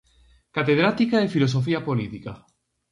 Catedrática 0.57 1.15
de 1.19 1.31
Filosofía 1.35 1.85
Política. 1.89 2.31